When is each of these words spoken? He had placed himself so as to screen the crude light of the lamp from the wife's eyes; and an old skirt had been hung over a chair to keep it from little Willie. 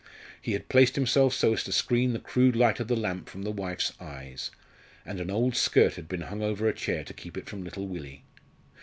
He 0.41 0.53
had 0.53 0.67
placed 0.67 0.95
himself 0.95 1.31
so 1.31 1.53
as 1.53 1.63
to 1.63 1.71
screen 1.71 2.13
the 2.13 2.17
crude 2.19 2.55
light 2.55 2.79
of 2.79 2.87
the 2.87 2.95
lamp 2.95 3.29
from 3.29 3.43
the 3.43 3.51
wife's 3.51 3.93
eyes; 4.01 4.49
and 5.05 5.19
an 5.19 5.29
old 5.29 5.55
skirt 5.55 5.93
had 5.93 6.07
been 6.07 6.21
hung 6.21 6.41
over 6.41 6.67
a 6.67 6.73
chair 6.73 7.03
to 7.03 7.13
keep 7.13 7.37
it 7.37 7.47
from 7.47 7.63
little 7.63 7.87
Willie. 7.87 8.23